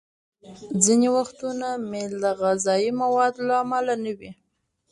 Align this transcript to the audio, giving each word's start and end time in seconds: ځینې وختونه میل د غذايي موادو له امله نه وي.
ځینې 0.83 1.07
وختونه 1.17 1.67
میل 1.91 2.13
د 2.23 2.25
غذايي 2.41 2.91
موادو 3.01 3.41
له 3.47 3.55
امله 3.63 3.95
نه 4.03 4.11
وي. 4.17 4.31